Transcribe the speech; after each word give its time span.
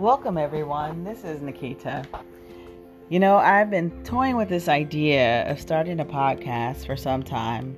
Welcome, 0.00 0.38
everyone. 0.38 1.04
This 1.04 1.24
is 1.24 1.42
Nikita. 1.42 2.06
You 3.10 3.20
know, 3.20 3.36
I've 3.36 3.68
been 3.68 3.90
toying 4.02 4.34
with 4.34 4.48
this 4.48 4.66
idea 4.66 5.46
of 5.46 5.60
starting 5.60 6.00
a 6.00 6.06
podcast 6.06 6.86
for 6.86 6.96
some 6.96 7.22
time, 7.22 7.76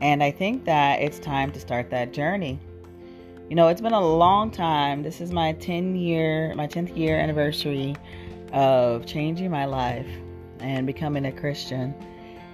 and 0.00 0.20
I 0.20 0.32
think 0.32 0.64
that 0.64 1.00
it's 1.00 1.20
time 1.20 1.52
to 1.52 1.60
start 1.60 1.88
that 1.90 2.12
journey. 2.12 2.58
You 3.48 3.54
know, 3.54 3.68
it's 3.68 3.80
been 3.80 3.92
a 3.92 4.04
long 4.04 4.50
time. 4.50 5.04
This 5.04 5.20
is 5.20 5.30
my 5.30 5.52
10 5.52 5.94
year, 5.94 6.52
my 6.56 6.66
10th 6.66 6.96
year 6.96 7.16
anniversary 7.16 7.94
of 8.52 9.06
changing 9.06 9.52
my 9.52 9.64
life 9.64 10.08
and 10.58 10.88
becoming 10.88 11.26
a 11.26 11.32
Christian. 11.32 11.94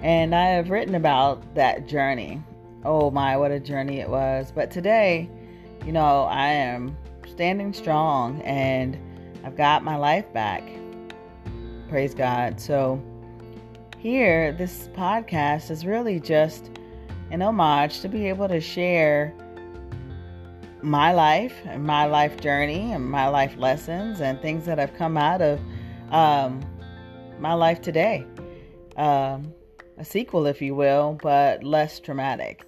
And 0.02 0.34
I 0.34 0.48
have 0.48 0.68
written 0.68 0.94
about 0.94 1.54
that 1.54 1.88
journey. 1.88 2.42
Oh 2.84 3.10
my, 3.10 3.38
what 3.38 3.50
a 3.50 3.60
journey 3.60 3.98
it 4.00 4.10
was. 4.10 4.52
But 4.54 4.70
today, 4.70 5.30
you 5.86 5.92
know, 5.92 6.24
I 6.24 6.48
am 6.48 6.94
standing 7.26 7.72
strong 7.72 8.40
and 8.42 8.98
I've 9.44 9.56
got 9.56 9.84
my 9.84 9.96
life 9.96 10.32
back. 10.32 10.62
Praise 11.88 12.14
God. 12.14 12.60
So, 12.60 13.02
here, 13.98 14.52
this 14.52 14.88
podcast 14.94 15.70
is 15.70 15.86
really 15.86 16.20
just 16.20 16.70
an 17.30 17.42
homage 17.42 18.00
to 18.00 18.08
be 18.08 18.28
able 18.28 18.48
to 18.48 18.60
share 18.60 19.34
my 20.82 21.12
life 21.12 21.54
and 21.64 21.84
my 21.84 22.06
life 22.06 22.40
journey 22.40 22.92
and 22.92 23.10
my 23.10 23.28
life 23.28 23.56
lessons 23.56 24.20
and 24.20 24.40
things 24.40 24.64
that 24.66 24.78
have 24.78 24.94
come 24.94 25.16
out 25.16 25.42
of 25.42 25.60
um, 26.10 26.64
my 27.40 27.52
life 27.52 27.80
today. 27.80 28.24
Um, 28.96 29.52
a 29.98 30.04
sequel, 30.04 30.46
if 30.46 30.60
you 30.60 30.74
will, 30.74 31.18
but 31.22 31.64
less 31.64 31.98
traumatic. 31.98 32.64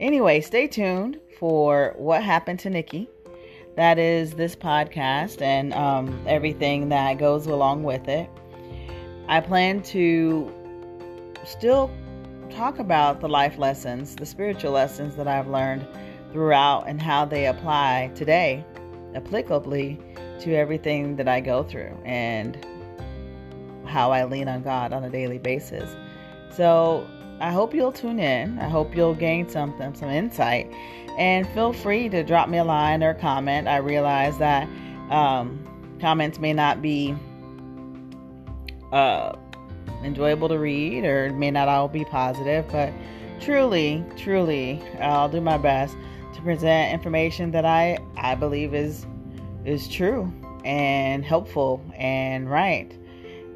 Anyway, 0.00 0.40
stay 0.40 0.66
tuned 0.66 1.20
for 1.38 1.94
what 1.96 2.22
happened 2.22 2.60
to 2.60 2.70
Nikki 2.70 3.08
that 3.78 3.96
is 3.96 4.32
this 4.32 4.56
podcast 4.56 5.40
and 5.40 5.72
um, 5.72 6.20
everything 6.26 6.88
that 6.88 7.16
goes 7.16 7.46
along 7.46 7.84
with 7.84 8.08
it. 8.08 8.28
I 9.28 9.40
plan 9.40 9.82
to 9.84 10.52
still 11.44 11.88
talk 12.50 12.80
about 12.80 13.20
the 13.20 13.28
life 13.28 13.56
lessons, 13.56 14.16
the 14.16 14.26
spiritual 14.26 14.72
lessons 14.72 15.14
that 15.14 15.28
I've 15.28 15.46
learned 15.46 15.86
throughout 16.32 16.88
and 16.88 17.00
how 17.00 17.24
they 17.24 17.46
apply 17.46 18.10
today, 18.16 18.64
applicably 19.14 20.00
to 20.40 20.56
everything 20.56 21.14
that 21.14 21.28
I 21.28 21.38
go 21.38 21.62
through 21.62 21.96
and 22.04 22.58
how 23.86 24.10
I 24.10 24.24
lean 24.24 24.48
on 24.48 24.64
God 24.64 24.92
on 24.92 25.04
a 25.04 25.08
daily 25.08 25.38
basis. 25.38 25.88
So 26.50 27.06
I 27.40 27.50
hope 27.52 27.74
you'll 27.74 27.92
tune 27.92 28.18
in. 28.18 28.58
I 28.58 28.68
hope 28.68 28.96
you'll 28.96 29.14
gain 29.14 29.48
something, 29.48 29.94
some 29.94 30.10
insight 30.10 30.72
and 31.18 31.48
feel 31.48 31.72
free 31.72 32.08
to 32.08 32.22
drop 32.22 32.48
me 32.48 32.58
a 32.58 32.64
line 32.64 33.02
or 33.02 33.12
comment. 33.12 33.66
I 33.66 33.78
realize 33.78 34.38
that 34.38 34.68
um, 35.10 35.96
comments 36.00 36.38
may 36.38 36.52
not 36.52 36.80
be 36.80 37.14
uh, 38.92 39.32
enjoyable 40.04 40.48
to 40.48 40.58
read 40.58 41.04
or 41.04 41.32
may 41.32 41.50
not 41.50 41.66
all 41.66 41.88
be 41.88 42.04
positive, 42.04 42.66
but 42.70 42.92
truly, 43.40 44.04
truly, 44.16 44.80
I'll 45.00 45.28
do 45.28 45.40
my 45.40 45.58
best 45.58 45.96
to 46.34 46.40
present 46.42 46.94
information 46.94 47.50
that 47.50 47.64
I, 47.64 47.98
I 48.16 48.34
believe 48.36 48.72
is 48.72 49.04
is 49.64 49.88
true 49.88 50.32
and 50.64 51.24
helpful 51.24 51.84
and 51.96 52.48
right. 52.48 52.96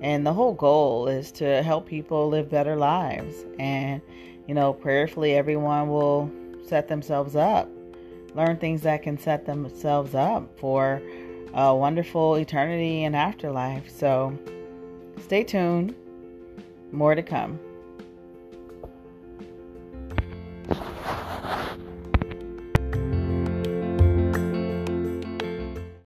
And 0.03 0.27
the 0.27 0.33
whole 0.33 0.53
goal 0.53 1.07
is 1.07 1.31
to 1.33 1.63
help 1.63 1.87
people 1.87 2.29
live 2.29 2.51
better 2.51 2.77
lives. 2.77 3.45
And, 3.59 4.03
you 4.49 4.55
know, 4.55 4.73
prayerfully, 4.73 5.35
everyone 5.35 5.89
will 5.89 6.31
set 6.67 6.89
themselves 6.89 7.37
up, 7.37 7.69
learn 8.35 8.57
things 8.57 8.83
that 8.83 9.03
can 9.03 9.17
set 9.17 9.47
themselves 9.47 10.15
up 10.15 10.59
for 10.59 11.01
a 11.55 11.75
wonderful 11.75 12.35
eternity 12.35 13.05
and 13.05 13.15
afterlife. 13.15 13.89
So 13.89 14.37
stay 15.21 15.45
tuned, 15.45 15.95
more 16.91 17.15
to 17.15 17.23
come. 17.23 17.61